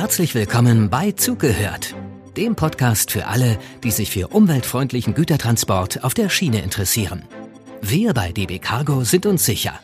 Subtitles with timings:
[0.00, 1.94] Herzlich willkommen bei Zugehört,
[2.34, 7.24] dem Podcast für alle, die sich für umweltfreundlichen Gütertransport auf der Schiene interessieren.
[7.82, 9.78] Wir bei DB Cargo sind uns sicher.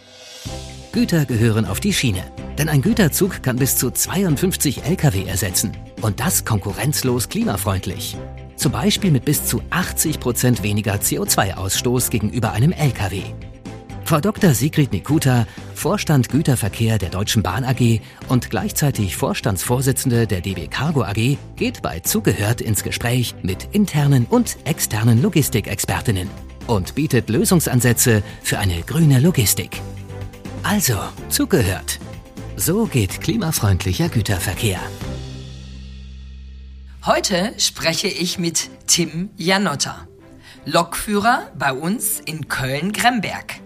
[0.92, 2.24] Güter gehören auf die Schiene,
[2.56, 8.17] denn ein Güterzug kann bis zu 52 Lkw ersetzen und das konkurrenzlos klimafreundlich.
[8.56, 13.22] Zum Beispiel mit bis zu 80 Prozent weniger CO2-Ausstoß gegenüber einem Lkw.
[14.07, 14.54] Frau Dr.
[14.54, 21.37] Sigrid Nikuta, Vorstand Güterverkehr der Deutschen Bahn AG und gleichzeitig Vorstandsvorsitzende der DB Cargo AG,
[21.56, 26.30] geht bei Zugehört ins Gespräch mit internen und externen Logistikexpertinnen
[26.69, 29.83] und bietet Lösungsansätze für eine grüne Logistik.
[30.62, 31.98] Also, zugehört.
[32.55, 34.78] So geht klimafreundlicher Güterverkehr.
[37.05, 40.06] Heute spreche ich mit Tim Janotta,
[40.64, 43.66] Lokführer bei uns in Köln-Gremberg.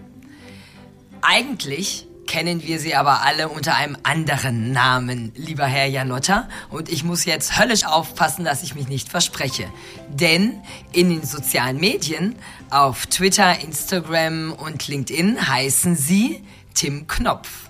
[1.21, 6.47] Eigentlich kennen wir sie aber alle unter einem anderen Namen, lieber Herr Janotta.
[6.69, 9.69] Und ich muss jetzt höllisch aufpassen, dass ich mich nicht verspreche.
[10.07, 10.61] Denn
[10.93, 12.35] in den sozialen Medien,
[12.69, 17.69] auf Twitter, Instagram und LinkedIn heißen sie Tim Knopf.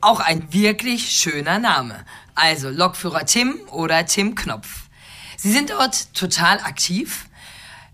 [0.00, 2.04] Auch ein wirklich schöner Name.
[2.34, 4.88] Also Lokführer Tim oder Tim Knopf.
[5.36, 7.26] Sie sind dort total aktiv,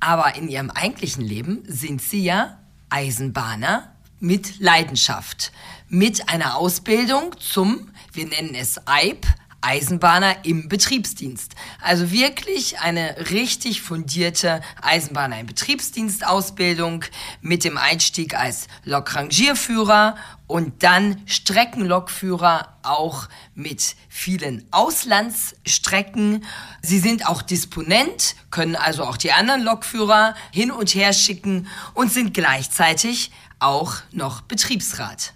[0.01, 2.59] aber in ihrem eigentlichen Leben sind sie ja
[2.91, 5.53] Eisenbahner mit Leidenschaft,
[5.89, 9.27] mit einer Ausbildung zum, wir nennen es EIB,
[9.61, 11.55] Eisenbahner im Betriebsdienst.
[11.83, 17.05] Also wirklich eine richtig fundierte Eisenbahner im Betriebsdienstausbildung
[17.41, 20.17] mit dem Einstieg als Lokrangierführer
[20.47, 26.45] und dann Streckenlokführer auch mit vielen Auslandsstrecken.
[26.81, 32.13] Sie sind auch Disponent, können also auch die anderen Lokführer hin und her schicken und
[32.13, 35.35] sind gleichzeitig auch noch Betriebsrat.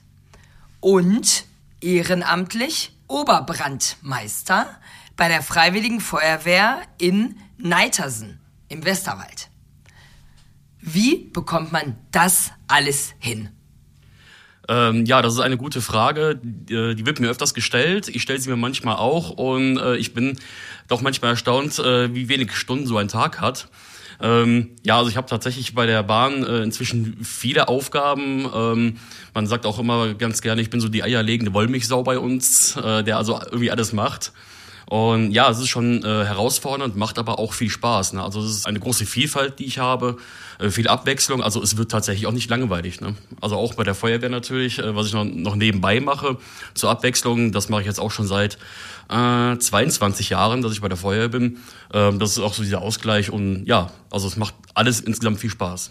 [0.81, 1.45] Und
[1.81, 4.79] ehrenamtlich Oberbrandmeister
[5.17, 9.51] bei der Freiwilligen Feuerwehr in Neitersen im Westerwald.
[10.81, 13.51] Wie bekommt man das alles hin?
[14.69, 16.39] Ähm, ja, das ist eine gute Frage.
[16.43, 18.09] Die, die wird mir öfters gestellt.
[18.09, 20.39] Ich stelle sie mir manchmal auch und äh, ich bin
[20.89, 23.69] doch manchmal erstaunt, äh, wie wenig Stunden so ein Tag hat.
[24.21, 28.49] Ähm, ja, also ich habe tatsächlich bei der Bahn äh, inzwischen viele Aufgaben.
[28.55, 28.99] Ähm,
[29.35, 33.03] man sagt auch immer ganz gerne, ich bin so die eierlegende Wollmilchsau bei uns, äh,
[33.03, 34.33] der also irgendwie alles macht.
[34.93, 38.13] Und ja, es ist schon äh, herausfordernd, macht aber auch viel Spaß.
[38.13, 38.23] Ne?
[38.23, 40.19] Also es ist eine große Vielfalt, die ich habe,
[40.59, 41.43] äh, viel Abwechslung.
[41.43, 43.01] Also es wird tatsächlich auch nicht langweilig.
[43.01, 43.15] Ne?
[43.41, 46.37] Also auch bei der Feuerwehr natürlich, äh, was ich noch, noch nebenbei mache
[46.75, 47.53] zur Abwechslung.
[47.53, 48.59] Das mache ich jetzt auch schon seit
[49.09, 51.61] äh, 22 Jahren, dass ich bei der Feuerwehr bin.
[51.95, 55.49] Ähm, das ist auch so dieser Ausgleich und ja, also es macht alles insgesamt viel
[55.49, 55.91] Spaß.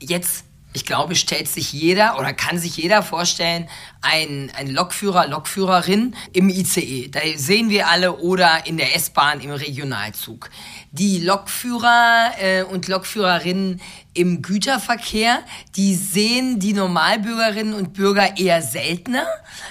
[0.00, 3.68] Jetzt ich glaube, stellt sich jeder oder kann sich jeder vorstellen,
[4.02, 7.08] ein, ein Lokführer, Lokführerin im ICE.
[7.08, 10.48] Da sehen wir alle oder in der S-Bahn im Regionalzug.
[10.92, 13.80] Die Lokführer äh, und Lokführerinnen
[14.14, 15.40] im Güterverkehr,
[15.76, 19.26] die sehen die Normalbürgerinnen und Bürger eher seltener,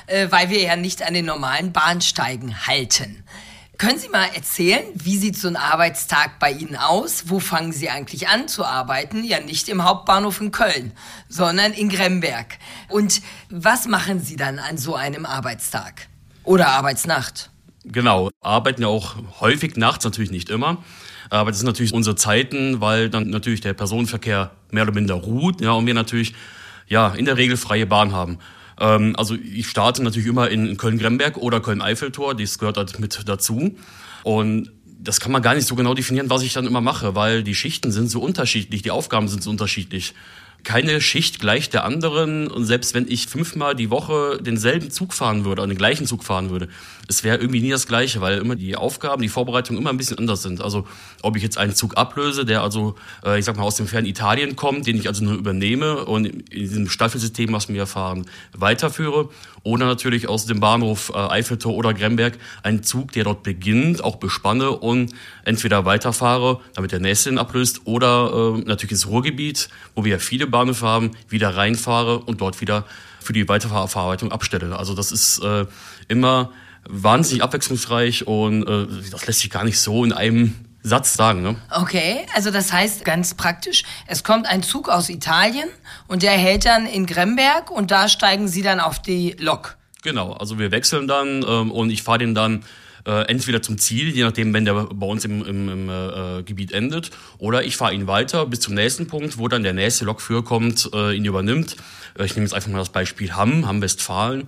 [0.07, 3.23] äh, weil wir ja nicht an den normalen Bahnsteigen halten.
[3.79, 7.29] Können Sie mal erzählen, wie sieht so ein Arbeitstag bei Ihnen aus?
[7.29, 9.23] Wo fangen Sie eigentlich an zu arbeiten?
[9.23, 10.91] Ja, nicht im Hauptbahnhof in Köln,
[11.29, 12.57] sondern in Gremberg.
[12.89, 16.09] Und was machen Sie dann an so einem Arbeitstag?
[16.43, 17.51] Oder Arbeitsnacht?
[17.85, 20.83] Genau, arbeiten ja auch häufig nachts, natürlich nicht immer.
[21.29, 25.61] Aber das sind natürlich unsere Zeiten, weil dann natürlich der Personenverkehr mehr oder minder ruht,
[25.61, 26.35] ja, und wir natürlich
[26.87, 28.39] ja in der Regel freie Bahn haben.
[28.79, 33.75] Ähm, also ich starte natürlich immer in Köln-Gremberg oder Köln-Eiffeltor, das gehört halt mit dazu.
[34.23, 37.43] Und das kann man gar nicht so genau definieren, was ich dann immer mache, weil
[37.43, 40.13] die Schichten sind so unterschiedlich, die Aufgaben sind so unterschiedlich
[40.63, 42.47] keine Schicht gleich der anderen.
[42.47, 46.23] Und selbst wenn ich fünfmal die Woche denselben Zug fahren würde, oder den gleichen Zug
[46.23, 46.69] fahren würde,
[47.07, 50.19] es wäre irgendwie nie das Gleiche, weil immer die Aufgaben, die Vorbereitungen immer ein bisschen
[50.19, 50.61] anders sind.
[50.61, 50.87] Also
[51.23, 54.05] ob ich jetzt einen Zug ablöse, der also, äh, ich sag mal, aus dem fernen
[54.05, 59.29] Italien kommt, den ich also nur übernehme und in diesem Staffelsystem, was wir fahren, weiterführe.
[59.63, 64.17] Oder natürlich aus dem Bahnhof äh, Eiffeltor oder Gremberg einen Zug, der dort beginnt, auch
[64.17, 65.13] bespanne und
[65.43, 70.19] entweder weiterfahre, damit der nächste ihn ablöst, oder äh, natürlich ins Ruhrgebiet, wo wir ja
[70.19, 72.85] viele Bahnhöfe haben, wieder reinfahre und dort wieder
[73.21, 74.77] für die Weiterverarbeitung abstelle.
[74.77, 75.65] Also das ist äh,
[76.07, 76.51] immer
[76.87, 81.41] wahnsinnig abwechslungsreich und äh, das lässt sich gar nicht so in einem Satz sagen.
[81.41, 81.55] Ne?
[81.71, 85.69] Okay, also das heißt ganz praktisch, es kommt ein Zug aus Italien
[86.07, 89.77] und der hält dann in Gremberg und da steigen Sie dann auf die Lok.
[90.01, 92.63] Genau, also wir wechseln dann ähm, und ich fahre den dann
[93.09, 96.71] äh, entweder zum Ziel, je nachdem, wenn der bei uns im, im, im äh, Gebiet
[96.71, 97.09] endet,
[97.39, 100.89] oder ich fahre ihn weiter bis zum nächsten Punkt, wo dann der nächste Lokführer kommt,
[100.93, 101.75] äh, ihn übernimmt.
[102.17, 104.41] Äh, ich nehme jetzt einfach mal das Beispiel Hamm, Hamm-Westfalen.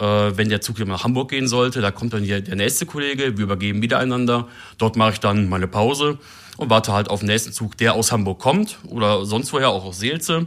[0.00, 3.38] Äh, wenn der Zug nach Hamburg gehen sollte, da kommt dann hier der nächste Kollege,
[3.38, 4.48] wir übergeben wieder einander.
[4.78, 6.18] Dort mache ich dann meine Pause
[6.56, 9.84] und warte halt auf den nächsten Zug, der aus Hamburg kommt oder sonst woher, auch
[9.84, 10.46] aus Seelze,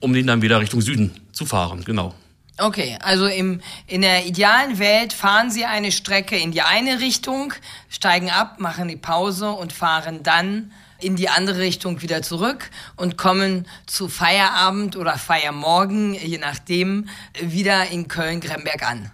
[0.00, 2.14] um den dann wieder Richtung Süden zu fahren, genau.
[2.60, 7.54] Okay, also im, in der idealen Welt fahren Sie eine Strecke in die eine Richtung,
[7.88, 13.16] steigen ab, machen die Pause und fahren dann in die andere Richtung wieder zurück und
[13.16, 17.08] kommen zu Feierabend oder Feiermorgen, je nachdem,
[17.40, 19.12] wieder in Köln-Gremberg an.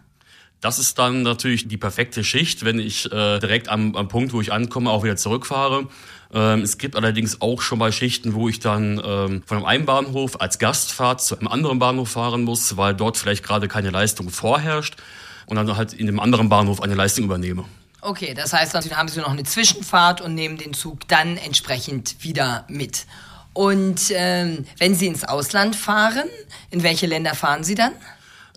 [0.63, 4.41] Das ist dann natürlich die perfekte Schicht, wenn ich äh, direkt am, am Punkt, wo
[4.41, 5.89] ich ankomme, auch wieder zurückfahre.
[6.33, 10.41] Ähm, es gibt allerdings auch schon mal Schichten, wo ich dann ähm, von einem Bahnhof
[10.41, 14.97] als Gastfahrt zu einem anderen Bahnhof fahren muss, weil dort vielleicht gerade keine Leistung vorherrscht
[15.47, 17.65] und dann halt in dem anderen Bahnhof eine Leistung übernehme.
[18.01, 22.23] Okay, das heißt, dann haben Sie noch eine Zwischenfahrt und nehmen den Zug dann entsprechend
[22.23, 23.07] wieder mit.
[23.55, 26.29] Und ähm, wenn Sie ins Ausland fahren,
[26.71, 27.93] in welche Länder fahren Sie dann?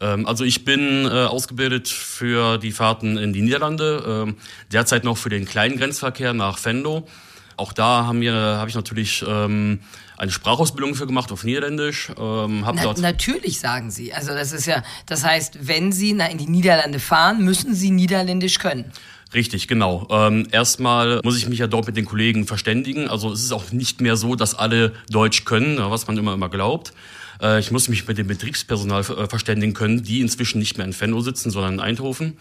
[0.01, 4.37] Ähm, also ich bin äh, ausgebildet für die Fahrten in die Niederlande, ähm,
[4.71, 7.07] derzeit noch für den kleinen Grenzverkehr nach Venlo.
[7.57, 9.79] Auch da haben wir, habe ich natürlich ähm,
[10.15, 12.09] eine Sprachausbildung für gemacht auf Niederländisch.
[12.17, 14.13] Ähm, hab Na, dort natürlich sagen Sie.
[14.13, 18.59] Also das ist ja, das heißt, wenn Sie in die Niederlande fahren, müssen Sie Niederländisch
[18.59, 18.85] können.
[19.33, 20.07] Richtig, genau.
[20.09, 23.09] Ähm, erstmal muss ich mich ja dort mit den Kollegen verständigen.
[23.09, 26.49] Also es ist auch nicht mehr so, dass alle Deutsch können, was man immer immer
[26.49, 26.93] glaubt.
[27.41, 30.99] Äh, ich muss mich mit dem Betriebspersonal äh, verständigen können, die inzwischen nicht mehr in
[30.99, 32.37] Venlo sitzen, sondern in Eindhoven.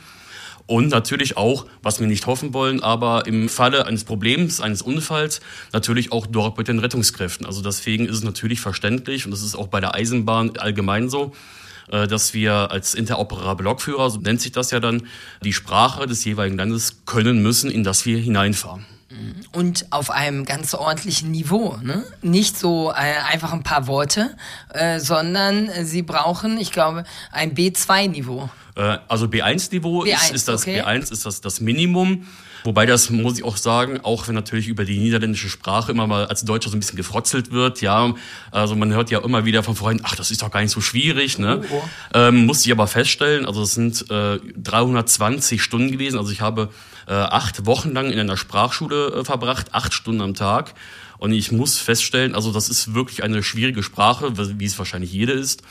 [0.67, 5.41] Und natürlich auch, was wir nicht hoffen wollen, aber im Falle eines Problems, eines Unfalls,
[5.73, 7.47] natürlich auch dort mit den Rettungskräften.
[7.47, 11.33] Also deswegen ist es natürlich verständlich und das ist auch bei der Eisenbahn allgemein so,
[11.91, 15.07] äh, dass wir als interoperable Lokführer, so nennt sich das ja dann,
[15.45, 18.85] die Sprache des jeweiligen Landes können müssen, in das wir hineinfahren.
[19.53, 21.77] Und auf einem ganz ordentlichen Niveau.
[21.83, 22.05] Ne?
[22.23, 22.95] Nicht so äh,
[23.31, 24.37] einfach ein paar Worte,
[24.75, 28.51] äh, sondern sie brauchen, ich glaube, ein B2-Niveau.
[28.75, 30.83] Äh, also B1-Niveau B1, ist, ist das okay.
[30.83, 32.27] B1 ist das, das Minimum.
[32.65, 36.27] Wobei das muss ich auch sagen, auch wenn natürlich über die niederländische Sprache immer mal
[36.27, 38.13] als Deutscher so ein bisschen gefrotzelt wird, ja,
[38.51, 40.81] also man hört ja immer wieder von Freunden, ach, das ist doch gar nicht so
[40.81, 41.63] schwierig, ne?
[41.71, 41.89] Oh, oh.
[42.15, 46.71] Ähm, muss ich aber feststellen, also es sind äh, 320 Stunden gewesen, also ich habe
[47.07, 50.75] äh, acht Wochen lang in einer Sprachschule äh, verbracht, acht Stunden am Tag.
[51.19, 55.33] Und ich muss feststellen, also das ist wirklich eine schwierige Sprache, wie es wahrscheinlich jede
[55.33, 55.63] ist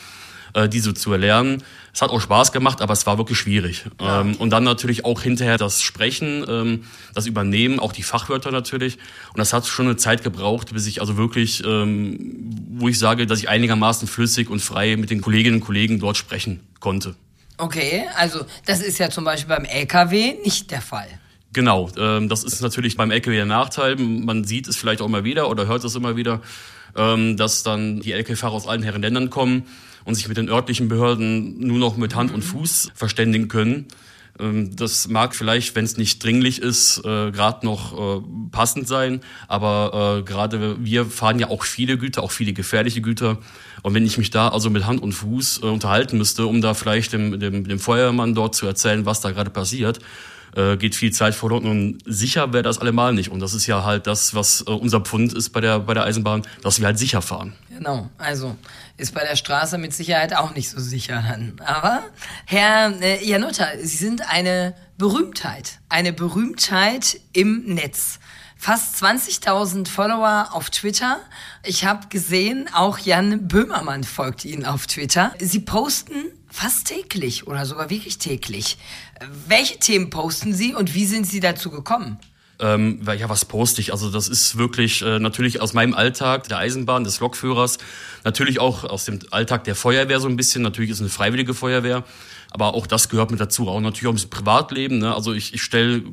[0.56, 1.62] äh, diese zu erlernen.
[1.92, 3.84] Es hat auch Spaß gemacht, aber es war wirklich schwierig.
[4.00, 4.22] Ja.
[4.22, 6.84] Ähm, und dann natürlich auch hinterher das Sprechen, ähm,
[7.14, 8.98] das Übernehmen, auch die Fachwörter natürlich.
[9.32, 13.26] Und das hat schon eine Zeit gebraucht, bis ich also wirklich, ähm, wo ich sage,
[13.26, 17.14] dass ich einigermaßen flüssig und frei mit den Kolleginnen und Kollegen dort sprechen konnte.
[17.58, 21.08] Okay, also das ist ja zum Beispiel beim LKW nicht der Fall.
[21.56, 23.96] Genau, ähm, das ist natürlich beim LKW der Nachteil.
[23.96, 26.42] Man sieht es vielleicht auch immer wieder oder hört es immer wieder,
[26.94, 29.62] ähm, dass dann die LKW-Fahrer aus allen Herren Ländern kommen
[30.04, 33.86] und sich mit den örtlichen Behörden nur noch mit Hand und Fuß verständigen können.
[34.38, 38.22] Ähm, das mag vielleicht, wenn es nicht dringlich ist, äh, gerade noch äh,
[38.52, 43.38] passend sein, aber äh, gerade wir fahren ja auch viele Güter, auch viele gefährliche Güter.
[43.82, 46.74] Und wenn ich mich da also mit Hand und Fuß äh, unterhalten müsste, um da
[46.74, 50.00] vielleicht dem, dem, dem Feuermann dort zu erzählen, was da gerade passiert,
[50.56, 53.30] äh, geht viel Zeit verloren und sicher wäre das allemal nicht.
[53.30, 56.04] Und das ist ja halt das, was äh, unser Pfund ist bei der, bei der
[56.04, 57.52] Eisenbahn, dass wir halt sicher fahren.
[57.70, 58.56] Genau, also
[58.96, 61.22] ist bei der Straße mit Sicherheit auch nicht so sicher.
[61.64, 62.04] Aber
[62.46, 68.18] Herr äh, Janutta, Sie sind eine Berühmtheit, eine Berühmtheit im Netz.
[68.58, 71.20] Fast 20.000 Follower auf Twitter.
[71.62, 75.34] Ich habe gesehen, auch Jan Böhmermann folgt Ihnen auf Twitter.
[75.38, 76.24] Sie posten
[76.56, 78.78] fast täglich oder sogar wirklich täglich.
[79.46, 82.18] Welche Themen posten Sie und wie sind Sie dazu gekommen?
[82.58, 83.92] Ähm, ja, was poste ich?
[83.92, 87.76] Also das ist wirklich äh, natürlich aus meinem Alltag der Eisenbahn, des Lokführers,
[88.24, 90.62] natürlich auch aus dem Alltag der Feuerwehr so ein bisschen.
[90.62, 92.04] Natürlich ist eine freiwillige Feuerwehr,
[92.56, 93.68] aber auch das gehört mit dazu.
[93.68, 94.98] Auch natürlich auch ein bisschen Privatleben.
[94.98, 95.14] Ne?
[95.14, 96.04] Also ich, ich stelle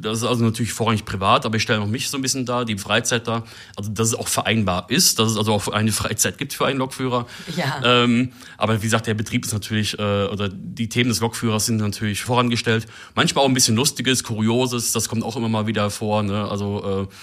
[0.00, 2.64] das ist also natürlich vorrangig privat, aber ich stelle auch mich so ein bisschen da,
[2.64, 3.44] die Freizeit da.
[3.76, 6.78] Also, dass es auch vereinbar ist, dass es also auch eine Freizeit gibt für einen
[6.78, 7.26] Lokführer.
[7.54, 7.82] Ja.
[7.84, 11.76] Ähm, aber wie gesagt, der Betrieb ist natürlich, äh, oder die Themen des Lokführers sind
[11.76, 12.86] natürlich vorangestellt.
[13.14, 16.22] Manchmal auch ein bisschen Lustiges, Kurioses, das kommt auch immer mal wieder vor.
[16.22, 16.48] Ne?
[16.48, 17.14] Also äh,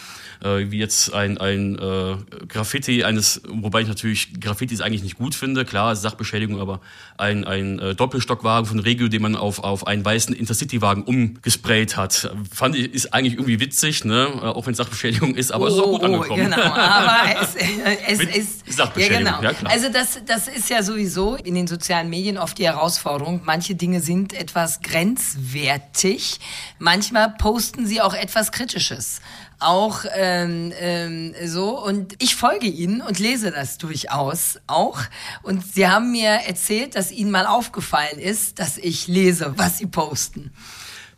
[0.44, 2.18] äh, wie jetzt ein, ein äh,
[2.48, 6.82] Graffiti eines, wobei ich natürlich Graffitis eigentlich nicht gut finde, klar, Sachbeschädigung, aber
[7.18, 12.32] ein, ein äh, Doppelstockwagen von Regio, den man auf, auf einen weißen Intercity-Wagen umgesprayt hat.
[12.54, 14.28] Fand ich, ist eigentlich irgendwie witzig, ne?
[14.36, 16.44] Äh, auch wenn es Sachbeschädigung ist, aber oh, es ist auch gut oh, angekommen.
[16.44, 17.56] Genau, aber es,
[18.08, 18.74] es ist...
[18.74, 19.44] Sachbeschädigung, ja, genau.
[19.44, 19.72] ja klar.
[19.72, 23.42] Also das, das ist ja sowieso in den sozialen Medien oft die Herausforderung.
[23.44, 26.40] Manche Dinge sind etwas grenzwertig.
[26.80, 29.22] Manchmal posten sie auch etwas Kritisches
[29.60, 31.84] auch ähm, ähm, so.
[31.84, 35.00] Und ich folge ihnen und lese das durchaus auch.
[35.42, 39.88] Und sie haben mir erzählt, dass ihnen mal aufgefallen ist, dass ich lese, was sie
[39.88, 40.52] posten.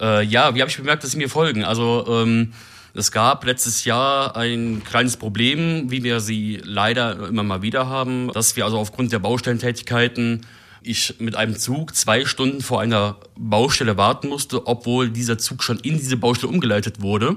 [0.02, 1.64] Äh, ja, wie habe ich bemerkt, dass sie mir folgen?
[1.64, 2.54] Also ähm,
[2.94, 8.32] es gab letztes Jahr ein kleines Problem, wie wir sie leider immer mal wieder haben,
[8.34, 10.46] dass wir also aufgrund der Baustellentätigkeiten
[10.82, 15.78] ich mit einem Zug zwei Stunden vor einer Baustelle warten musste, obwohl dieser Zug schon
[15.80, 17.36] in diese Baustelle umgeleitet wurde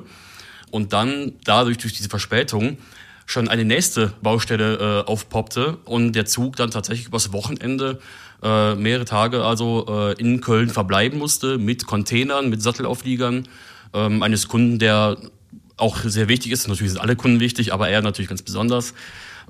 [0.72, 2.78] und dann dadurch durch diese Verspätung
[3.26, 8.00] schon eine nächste Baustelle äh, aufpoppte und der Zug dann tatsächlich übers Wochenende
[8.42, 13.46] äh, mehrere Tage also äh, in Köln verbleiben musste mit Containern, mit Sattelaufliegern
[13.94, 15.18] ähm, eines Kunden, der
[15.76, 16.66] auch sehr wichtig ist.
[16.68, 18.94] Natürlich sind alle Kunden wichtig, aber er natürlich ganz besonders.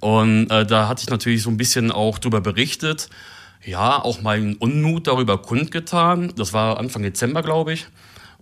[0.00, 3.08] Und äh, da hatte ich natürlich so ein bisschen auch drüber berichtet.
[3.64, 6.32] Ja, auch meinen Unmut darüber kundgetan.
[6.36, 7.86] Das war Anfang Dezember, glaube ich.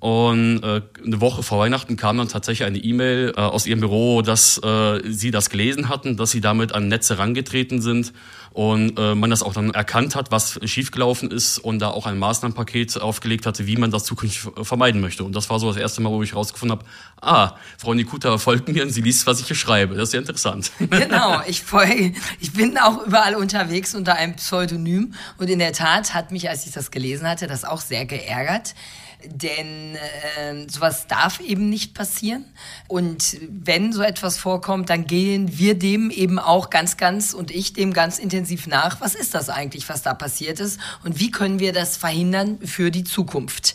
[0.01, 4.23] Und äh, eine Woche vor Weihnachten kam dann tatsächlich eine E-Mail äh, aus ihrem Büro,
[4.23, 8.15] dass äh, sie das gelesen hatten, dass sie damit an Netze herangetreten sind
[8.53, 12.19] und äh, man das auch dann erkannt hat, was schiefgelaufen ist und da auch ein
[12.19, 15.23] Maßnahmenpaket aufgelegt hatte, wie man das zukünftig vermeiden möchte.
[15.23, 16.89] Und das war so das erste Mal, wo ich herausgefunden habe,
[17.21, 19.97] ah, Frau Nikuta folgt mir und sie liest, was ich hier schreibe.
[19.97, 20.73] Das ist ja interessant.
[21.11, 26.15] Genau, ich folge, ich bin auch überall unterwegs unter einem Pseudonym und in der Tat
[26.15, 28.75] hat mich, als ich das gelesen hatte, das auch sehr geärgert
[29.27, 32.45] denn äh, sowas darf eben nicht passieren.
[32.89, 37.73] Und wenn so etwas vorkommt, dann gehen wir dem eben auch ganz, ganz und ich
[37.73, 39.01] dem ganz intensiv nach.
[39.01, 40.81] Was ist das eigentlich, was da passiert ist?
[41.05, 43.75] Und wie können wir das verhindern für die Zukunft?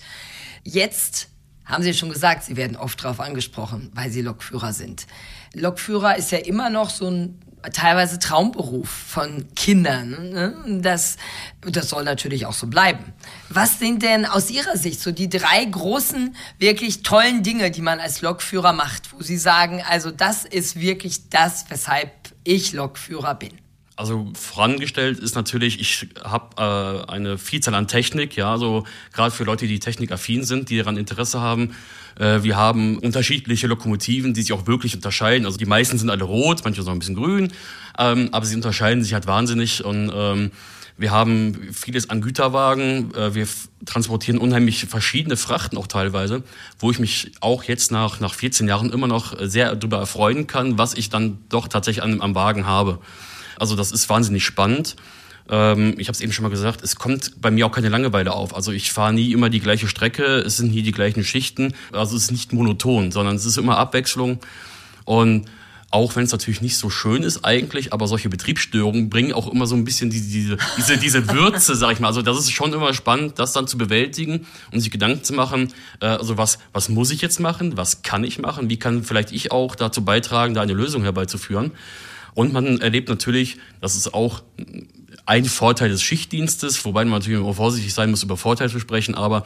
[0.64, 1.28] Jetzt
[1.66, 5.08] haben Sie schon gesagt, Sie werden oft darauf angesprochen, weil Sie Lokführer sind.
[5.54, 7.40] Lokführer ist ja immer noch so ein
[7.74, 10.30] teilweise Traumberuf von Kindern.
[10.30, 10.82] Ne?
[10.82, 11.18] Das,
[11.62, 13.14] das soll natürlich auch so bleiben.
[13.50, 18.00] Was sind denn aus Ihrer Sicht so die drei großen, wirklich tollen Dinge, die man
[18.00, 22.12] als Lokführer macht, wo Sie sagen, also das ist wirklich das, weshalb
[22.44, 23.52] ich Lokführer bin?
[23.98, 29.46] Also vorangestellt ist natürlich, ich habe äh, eine Vielzahl an Technik, ja, so gerade für
[29.46, 31.76] Leute, die technikaffin sind, die daran Interesse haben.
[32.20, 35.46] Äh, wir haben unterschiedliche Lokomotiven, die sich auch wirklich unterscheiden.
[35.46, 37.52] Also die meisten sind alle rot, manche sind noch ein bisschen grün,
[37.98, 40.52] ähm, aber sie unterscheiden sich halt wahnsinnig und ähm,
[40.98, 43.14] wir haben vieles an Güterwagen.
[43.16, 43.48] Äh, wir
[43.86, 46.44] transportieren unheimlich verschiedene Frachten auch teilweise,
[46.80, 50.78] wo ich mich auch jetzt nach, nach 14 Jahren immer noch sehr darüber erfreuen kann,
[50.78, 53.00] was ich dann doch tatsächlich an, am Wagen habe.
[53.58, 54.96] Also das ist wahnsinnig spannend.
[55.50, 58.34] Ähm, ich habe es eben schon mal gesagt, es kommt bei mir auch keine Langeweile
[58.34, 58.56] auf.
[58.56, 61.74] Also ich fahre nie immer die gleiche Strecke, es sind nie die gleichen Schichten.
[61.92, 64.40] Also es ist nicht monoton, sondern es ist immer Abwechslung.
[65.06, 65.46] Und
[65.92, 69.66] auch wenn es natürlich nicht so schön ist eigentlich, aber solche Betriebsstörungen bringen auch immer
[69.66, 72.08] so ein bisschen diese, diese, diese, diese Würze, sag ich mal.
[72.08, 75.72] Also das ist schon immer spannend, das dann zu bewältigen und sich Gedanken zu machen,
[76.02, 79.32] äh, also was, was muss ich jetzt machen, was kann ich machen, wie kann vielleicht
[79.32, 81.72] ich auch dazu beitragen, da eine Lösung herbeizuführen.
[82.34, 84.44] Und man erlebt natürlich, dass es auch
[85.26, 89.16] ein Vorteil des Schichtdienstes, wobei man natürlich immer vorsichtig sein muss, über Vorteile zu sprechen,
[89.16, 89.46] aber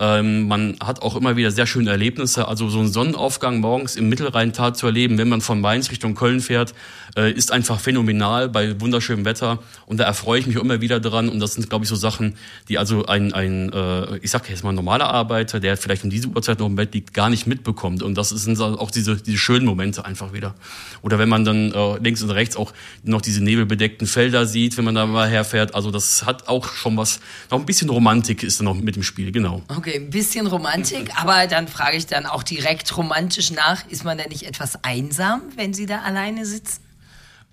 [0.00, 2.48] ähm, man hat auch immer wieder sehr schöne Erlebnisse.
[2.48, 6.40] Also so einen Sonnenaufgang morgens im Mittelrheintal zu erleben, wenn man von Mainz Richtung Köln
[6.40, 6.74] fährt,
[7.16, 9.58] äh, ist einfach phänomenal bei wunderschönem Wetter.
[9.84, 11.28] Und da erfreue ich mich immer wieder dran.
[11.28, 12.36] Und das sind, glaube ich, so Sachen,
[12.70, 16.28] die also ein, ein äh, ich sag jetzt mal, normaler Arbeiter, der vielleicht um diese
[16.28, 18.02] Uhrzeit noch im Bett liegt, gar nicht mitbekommt.
[18.02, 20.54] Und das sind auch diese, diese schönen Momente einfach wieder.
[21.02, 24.86] Oder wenn man dann äh, links und rechts auch noch diese nebelbedeckten Felder sieht, wenn
[24.86, 25.74] man da mal herfährt.
[25.74, 29.02] Also das hat auch schon was, noch ein bisschen Romantik ist da noch mit dem
[29.02, 29.62] Spiel, genau.
[29.68, 29.89] Okay.
[29.90, 34.18] Okay, ein bisschen Romantik, aber dann frage ich dann auch direkt romantisch nach, ist man
[34.18, 36.80] denn nicht etwas einsam, wenn Sie da alleine sitzen?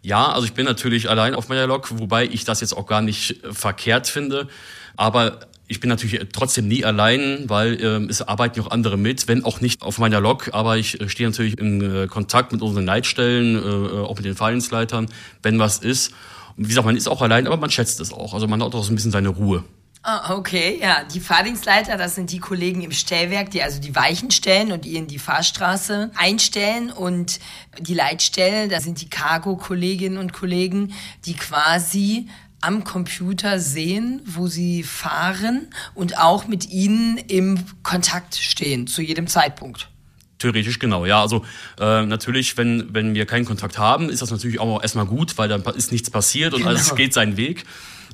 [0.04, 3.02] Ja, also ich bin natürlich allein auf meiner Lok, wobei ich das jetzt auch gar
[3.02, 4.48] nicht äh, verkehrt finde.
[4.96, 9.44] Aber ich bin natürlich trotzdem nie allein, weil äh, es arbeiten auch andere mit, wenn
[9.44, 12.86] auch nicht auf meiner Lok, aber ich äh, stehe natürlich in äh, Kontakt mit unseren
[12.86, 15.08] Leitstellen, äh, äh auch mit den Fahrdienstleitern,
[15.42, 16.14] wenn was ist.
[16.56, 18.36] Und wie gesagt, man ist auch allein, aber man schätzt es auch.
[18.36, 19.64] Also man hat auch so ein bisschen seine Ruhe.
[20.10, 21.04] Ah, okay, ja.
[21.04, 25.08] Die Fahrdienstleiter, das sind die Kollegen im Stellwerk, die also die Weichen stellen und ihnen
[25.08, 26.94] die Fahrstraße einstellen.
[26.94, 27.42] Und
[27.78, 30.94] die Leitstellen, das sind die Cargo-Kolleginnen und Kollegen,
[31.26, 32.30] die quasi
[32.62, 39.28] am Computer sehen, wo sie fahren und auch mit ihnen im Kontakt stehen zu jedem
[39.28, 39.90] Zeitpunkt.
[40.40, 41.22] Theoretisch genau, ja.
[41.22, 41.44] Also
[41.82, 45.50] äh, natürlich, wenn, wenn wir keinen Kontakt haben, ist das natürlich auch erstmal gut, weil
[45.50, 46.70] dann ist nichts passiert und genau.
[46.70, 47.66] alles geht seinen Weg.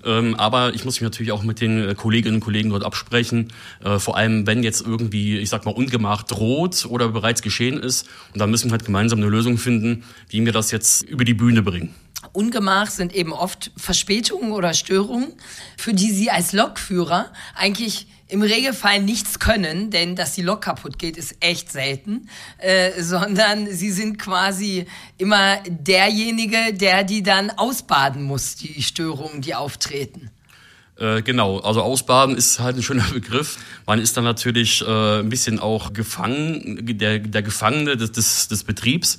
[0.05, 3.53] Ähm, aber ich muss mich natürlich auch mit den äh, Kolleginnen und Kollegen dort absprechen.
[3.83, 8.07] Äh, vor allem, wenn jetzt irgendwie, ich sag mal, ungemacht droht oder bereits geschehen ist.
[8.33, 11.33] Und dann müssen wir halt gemeinsam eine Lösung finden, wie wir das jetzt über die
[11.33, 11.93] Bühne bringen.
[12.31, 15.33] Ungemach sind eben oft Verspätungen oder Störungen,
[15.77, 20.97] für die Sie als Lokführer eigentlich im Regelfall nichts können, denn dass die Lok kaputt
[20.97, 24.87] geht, ist echt selten, äh, sondern sie sind quasi
[25.19, 30.31] immer derjenige, der die dann ausbaden muss, die Störungen, die auftreten.
[30.97, 33.59] Äh, genau, also ausbaden ist halt ein schöner Begriff.
[33.85, 38.63] Man ist dann natürlich äh, ein bisschen auch gefangen, der, der Gefangene des, des, des
[38.63, 39.17] Betriebs.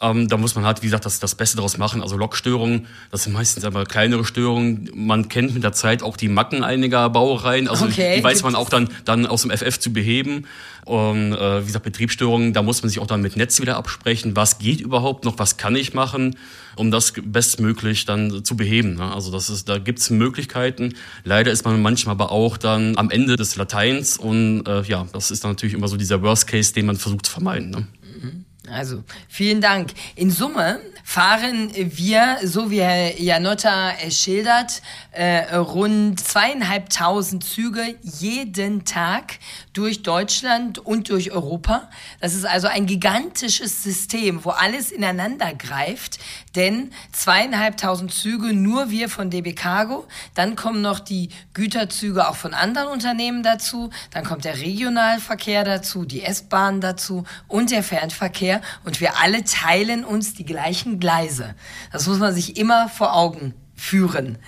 [0.00, 2.02] Ähm, da muss man halt, wie gesagt, das, das Beste daraus machen.
[2.02, 4.90] Also Lokstörungen, das sind meistens aber kleinere Störungen.
[4.94, 7.68] Man kennt mit der Zeit auch die Macken einiger Baureihen.
[7.68, 10.46] Also okay, die weiß man auch dann, dann aus dem FF zu beheben.
[10.84, 14.36] Und äh, wie gesagt, Betriebsstörungen, da muss man sich auch dann mit Netz wieder absprechen.
[14.36, 15.38] Was geht überhaupt noch?
[15.38, 16.36] Was kann ich machen,
[16.76, 18.96] um das bestmöglich dann zu beheben?
[18.96, 19.14] Ne?
[19.14, 20.94] Also das ist, da gibt's Möglichkeiten.
[21.24, 25.30] Leider ist man manchmal aber auch dann am Ende des Lateins und äh, ja, das
[25.30, 27.70] ist dann natürlich immer so dieser Worst Case, den man versucht zu vermeiden.
[27.70, 27.86] Ne?
[28.20, 28.44] Mhm.
[28.70, 29.92] Also, vielen Dank.
[30.16, 34.80] In Summe fahren wir, so wie Herr Janotta schildert,
[35.12, 39.38] äh, rund zweieinhalbtausend Züge jeden Tag
[39.74, 41.90] durch Deutschland und durch Europa.
[42.20, 46.18] Das ist also ein gigantisches System, wo alles ineinander greift,
[46.56, 52.54] denn zweieinhalbtausend Züge nur wir von DB Cargo, dann kommen noch die Güterzüge auch von
[52.54, 58.53] anderen Unternehmen dazu, dann kommt der Regionalverkehr dazu, die S-Bahn dazu und der Fernverkehr
[58.84, 61.54] und wir alle teilen uns die gleichen Gleise.
[61.92, 64.38] Das muss man sich immer vor Augen führen.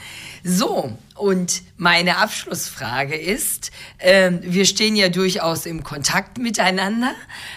[0.44, 7.12] So, und meine Abschlussfrage ist, äh, wir stehen ja durchaus im Kontakt miteinander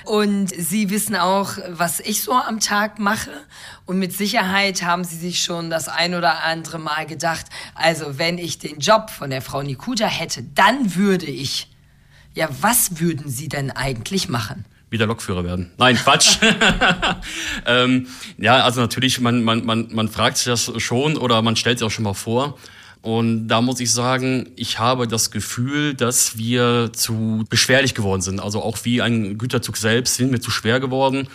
[0.05, 3.31] und Sie wissen auch, was ich so am Tag mache.
[3.85, 8.37] Und mit Sicherheit haben Sie sich schon das ein oder andere Mal gedacht, also wenn
[8.37, 11.69] ich den Job von der Frau Nikuta hätte, dann würde ich.
[12.35, 14.65] Ja, was würden Sie denn eigentlich machen?
[14.89, 15.71] Wieder Lokführer werden.
[15.77, 16.37] Nein, Quatsch.
[17.65, 21.79] ähm, ja, also natürlich, man, man, man, man fragt sich das schon oder man stellt
[21.79, 22.57] sich auch schon mal vor.
[23.01, 28.41] Und da muss ich sagen, ich habe das Gefühl, dass wir zu beschwerlich geworden sind.
[28.41, 31.27] Also auch wie ein Güterzug selbst sind wir zu schwer geworden.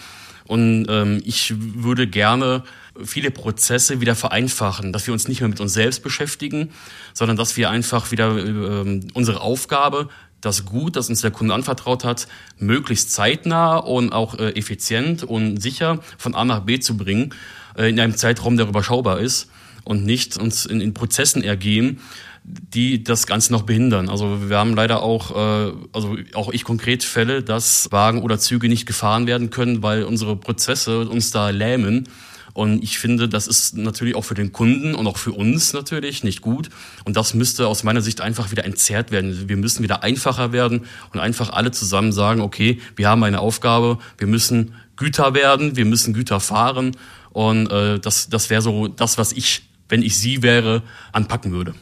[0.47, 2.65] Und ähm, ich würde gerne
[3.03, 6.71] viele Prozesse wieder vereinfachen, dass wir uns nicht mehr mit uns selbst beschäftigen,
[7.15, 10.11] sondern dass wir einfach wieder äh, unsere Aufgabe
[10.45, 15.61] das Gut, das uns der Kunde anvertraut hat, möglichst zeitnah und auch äh, effizient und
[15.61, 17.35] sicher von A nach B zu bringen,
[17.77, 19.49] äh, in einem Zeitraum, der überschaubar ist
[19.85, 22.01] und nicht uns in, in Prozessen ergehen,
[22.45, 24.11] die das Ganze noch behindern.
[24.11, 28.69] Also wir haben leider auch, äh, also auch ich konkret Fälle, dass Wagen oder Züge
[28.69, 32.09] nicht gefahren werden können, weil unsere Prozesse uns da lähmen
[32.55, 36.23] und ich finde, das ist natürlich auch für den Kunden und auch für uns natürlich
[36.23, 36.71] nicht gut.
[37.05, 39.49] Und das müsste aus meiner Sicht einfach wieder entzerrt werden.
[39.49, 43.99] Wir müssen wieder einfacher werden und einfach alle zusammen sagen, okay, wir haben eine Aufgabe,
[44.19, 46.97] wir müssen Güter werden, wir müssen Güter fahren.
[47.31, 51.75] Und äh, das, das wäre so das, was ich, wenn ich Sie wäre, anpacken würde.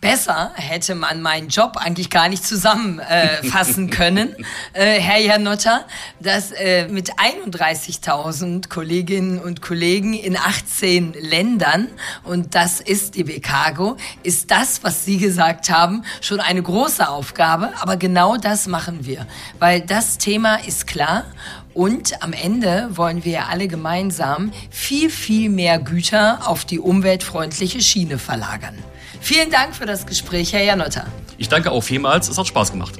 [0.00, 4.36] Besser hätte man meinen Job eigentlich gar nicht zusammenfassen äh, können,
[4.72, 5.84] äh, Herr Janotta,
[6.20, 11.88] dass äh, mit 31.000 Kolleginnen und Kollegen in 18 Ländern,
[12.24, 17.72] und das ist die Cargo, ist das, was Sie gesagt haben, schon eine große Aufgabe,
[17.80, 19.26] aber genau das machen wir,
[19.58, 21.24] weil das Thema ist klar.
[21.72, 28.18] Und am Ende wollen wir alle gemeinsam viel, viel mehr Güter auf die umweltfreundliche Schiene
[28.18, 28.78] verlagern.
[29.26, 31.04] Vielen Dank für das Gespräch, Herr Janotta.
[31.36, 32.94] Ich danke auch vielmals, es hat Spaß gemacht.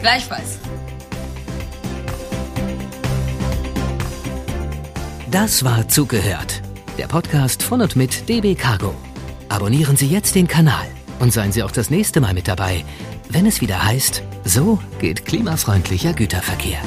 [0.00, 0.60] Gleichfalls.
[5.28, 6.62] Das war Zugehört,
[6.98, 8.94] der Podcast von und mit DB Cargo.
[9.48, 10.86] Abonnieren Sie jetzt den Kanal
[11.18, 12.84] und seien Sie auch das nächste Mal mit dabei,
[13.30, 16.78] wenn es wieder heißt, so geht klimafreundlicher Güterverkehr.